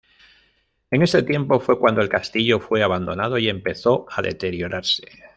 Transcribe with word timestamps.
En 0.89 1.03
este 1.03 1.21
tiempo 1.21 1.59
fue 1.59 1.77
cuando 1.77 2.01
el 2.01 2.09
castillo 2.09 2.59
fue 2.59 2.81
abandonado 2.81 3.37
y 3.37 3.49
empezó 3.49 4.07
a 4.09 4.23
deteriorarse. 4.23 5.03